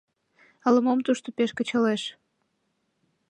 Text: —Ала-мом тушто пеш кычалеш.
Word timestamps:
—Ала-мом 0.65 0.99
тушто 1.05 1.27
пеш 1.37 1.51
кычалеш. 1.57 2.03